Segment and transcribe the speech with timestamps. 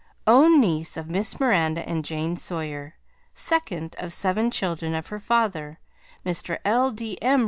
[0.25, 2.95] Own niece of Miss Miranda and Jane Sawyer
[3.35, 5.79] Second of seven children of her father,
[6.25, 6.57] Mr.
[6.65, 6.89] L.
[6.89, 7.21] D.
[7.21, 7.39] M.